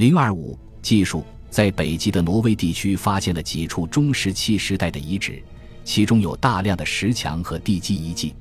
[0.00, 5.42] 零二五技术在北极的挪威地区发现了几处中石器时代的遗址，
[5.84, 8.34] 其中有大量的石墙和地基遗迹。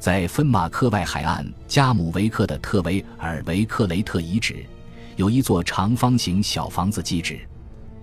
[0.00, 4.66] 在芬马克外海岸加姆维克的特维尔维克雷特遗址，
[5.14, 7.38] 有一座长方形小房子基址。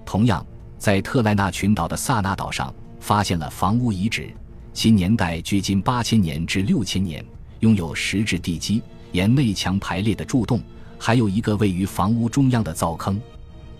[0.06, 0.46] 同样，
[0.78, 4.34] 在特莱纳群岛的萨那岛上发现了房屋遗址，
[4.72, 7.22] 其年代距今八千年至六千年，
[7.60, 8.82] 拥有石质地基、
[9.12, 10.62] 沿内墙排列的柱洞。
[11.06, 13.20] 还有一个位于房屋中央的灶坑，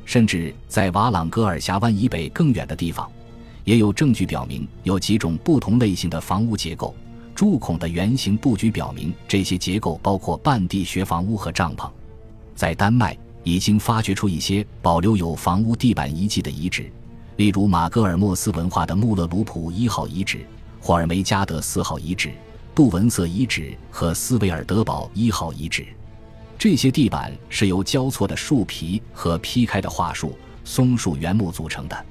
[0.04, 3.10] 甚至在瓦朗戈尔峡湾以北更远的地方，
[3.64, 6.94] 也有证据表明有几种不同类型的房屋结构。
[7.34, 11.90] 柱孔的圆形布局表明，这些结构包括半地穴房屋和帐篷。
[12.56, 16.92] 在丹麦，已经发掘出一些保留有房屋地板遗迹的遗址，
[17.38, 20.46] 例如马格尔莫斯文化的穆勒鲁普一号遗址、
[20.82, 22.34] 霍尔梅加德四号遗址、
[22.76, 25.88] 杜文瑟遗址和斯维尔德堡一号遗址。
[26.58, 32.06] 这些地板是由交错的树皮和劈开的桦树、松树原木组成的。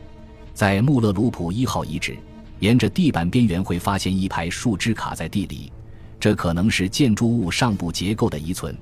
[0.52, 2.16] 在穆勒鲁普一号遗址，
[2.58, 5.72] 沿着地板边缘会发现一排树枝卡在地里，
[6.20, 8.76] 这可能是建筑物上部结构的遗存。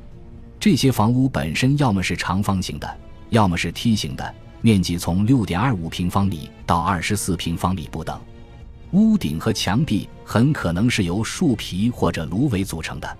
[0.58, 2.98] 这些房屋本身要么是长方形的，
[3.30, 8.20] 要么是梯形的，面积从六点二五平方米到二十四平方米不等。
[8.91, 13.17] 屋顶和墙壁很可能是由树皮或者芦苇组成的。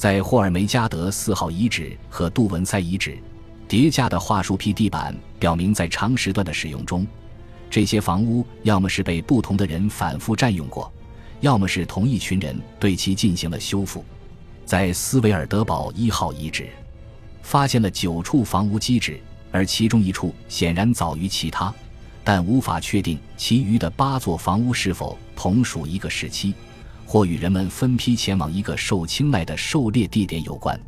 [0.00, 3.18] 在霍尔梅加德四号遗址和杜文塞遗址，
[3.68, 7.06] 叠加的桦树皮地板表明，在长时段的使用中，
[7.68, 10.90] 这些房屋要么是被不同的人反复占用过，
[11.40, 14.02] 要么是同一群人对其进行了修复。
[14.64, 16.70] 在斯维尔德堡一号遗址，
[17.42, 19.20] 发现了九处房屋基址，
[19.52, 21.70] 而其中一处显然早于其他，
[22.24, 26.54] 但无法确定其余的八座房屋是否同属一个时期。
[27.10, 30.80] 或与人们分批前往一个受青睐的狩猎地点有关。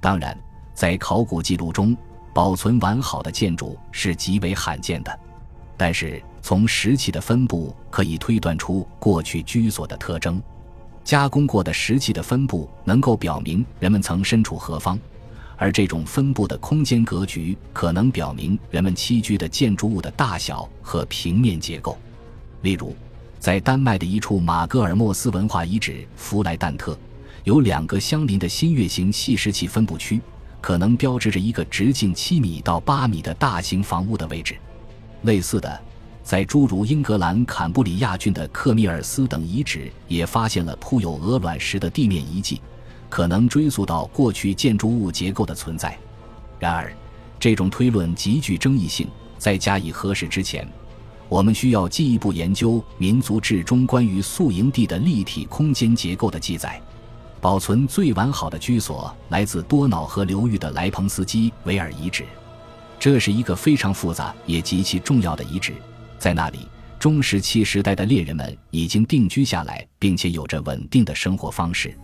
[0.00, 0.38] 当然，
[0.74, 1.96] 在考古记录中，
[2.32, 5.18] 保存完好的建筑是极为罕见的。
[5.76, 10.40] 但是，从石器的分布可以推断出过去居所的特征。
[11.02, 14.96] 加工过的石器的分布能够表明人们曾身处何方，
[15.56, 21.98] 而这种分布的空间格局可能表明人们栖居的建筑物的大小和平面结构。
[22.62, 22.94] 例如。
[23.46, 26.98] 在丹麦的一处马格尔莫斯文化遗址弗莱旦特，
[27.44, 30.20] 有两个相邻的新月形细石器分布区，
[30.60, 34.56] 可能标志着一个直径七米到八米的大型房屋的位置。
[35.22, 35.80] 类似的，
[36.24, 42.60] 在诸如英格兰坎布里亚郡的克米尔斯等遗址也发现了铺有鹅卵石的地面遗迹，
[43.08, 45.96] 可能追溯到过去建筑物结构的存在。
[46.58, 46.92] 然而，
[47.38, 49.06] 这种推论极具争议性，
[49.38, 50.68] 在加以核实之前。
[51.28, 56.80] 我们需要进一步研究民族志中关于宿营地的立体空间结构的记载。
[57.40, 62.24] 保存最完好的居所来自多瑙河流域的莱彭斯基维尔遗址，
[62.98, 65.74] 这是一个非常复杂也极其重要的遗址。
[66.18, 66.60] 在那里，
[66.98, 71.96] 中石器时代的猎人们已经定居下来，并且有着稳定的生活方式。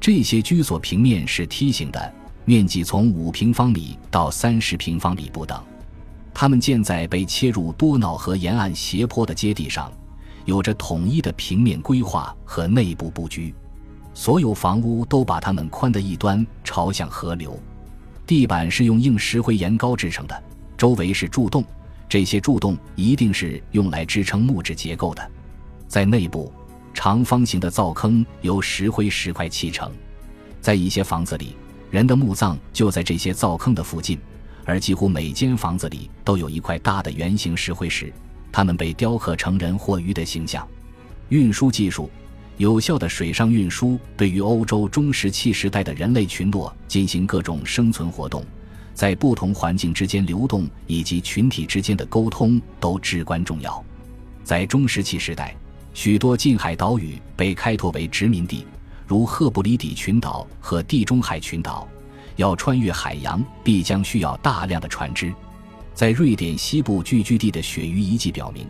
[0.00, 2.14] 这些居所平面是梯形的，
[2.44, 5.60] 面积从五平方米到三十平方米不等。
[6.40, 9.92] 它们建在被切入多瑙河沿岸斜坡的阶地上，
[10.44, 13.52] 有着统一的平面规划和内部布局。
[14.14, 17.60] 所有房屋都把它们宽的一端朝向河流。
[18.24, 20.42] 地板是用硬石灰岩膏制成的，
[20.76, 21.64] 周围是柱洞，
[22.08, 25.30] 这些柱洞一定是用来支撑木质结构的。
[25.88, 26.52] 在内部，
[26.94, 29.90] 长方形的灶坑由石灰石块砌成。
[30.60, 31.56] 在一些房子里，
[31.90, 34.16] 人的墓葬就在这些灶坑的附近。
[34.68, 38.12] 而几乎每间房子里都有一块大的圆形石灰石，
[38.52, 40.68] 它们被雕刻成人或鱼的形象。
[41.30, 42.10] 运输技术，
[42.58, 48.44] 有效的水上运输对于欧洲中石器时代的人类群落进行各种生存活动，
[48.92, 53.82] 在不同环境之间流动以及群体之间的沟通都至关重要。
[54.44, 55.56] 在中石器时代，
[55.94, 58.66] 许多近海岛屿被开拓为殖民地，
[59.06, 61.88] 如赫布里底群岛和地中海群岛。
[62.38, 65.34] 要穿越海洋，必将需要大量的船只。
[65.92, 68.64] 在瑞典西部聚居地的鳕鱼遗迹表明，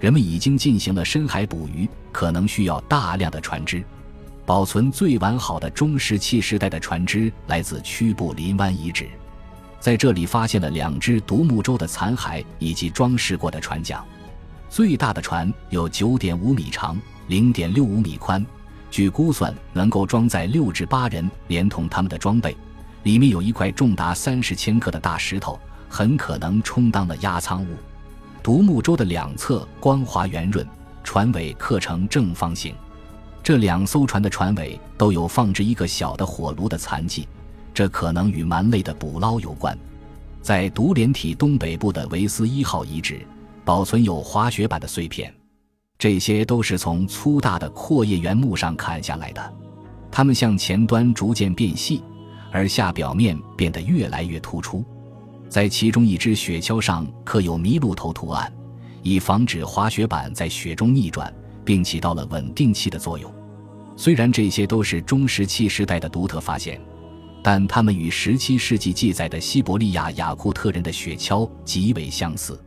[0.00, 3.84] 人们已经进行了深海捕鱼，可能需要大量的船只。
[4.46, 9.06] 保存最完好的中石器时代的船只来自屈布林湾遗址，
[9.78, 14.02] 在这里发现了两只独木舟的残骸以及装饰过的船桨。
[14.70, 16.98] 最大的船有九点五米长，
[17.28, 18.44] 零点六五米宽，
[18.90, 22.56] 据估算能够装载六至八人，连同他们的装备。
[23.02, 25.58] 里面有一块重达三十千克的大石头，
[25.88, 27.68] 很可能充当了压舱物。
[28.42, 30.66] 独木舟的两侧光滑圆润，
[31.04, 32.74] 船尾刻成正方形。
[33.42, 37.26] 这两艘船的船尾都有放置一个小的火炉的残迹，
[37.72, 39.76] 这可能与蛮类的捕捞有关。
[40.42, 43.20] 在独联体东北部的维斯一号遗址，
[43.64, 45.32] 保存有滑雪板的碎片，
[45.98, 49.52] 这些都是从粗大的阔叶原木上砍下来的，
[50.10, 52.02] 它们向前端逐渐变细，
[52.50, 54.84] 而下表面变得越来越突出。
[55.48, 58.52] 在其中一只雪橇上刻有麋鹿头图案，
[59.02, 61.32] 以防止滑雪板在雪中逆转，
[61.64, 63.32] 并起到了稳定器的作用。
[63.96, 66.80] 虽然这些都是中石器时代的独特发现。
[67.42, 72.62] 但它们与17世纪记载的西伯利亚雅库特人的雪橇极为相似。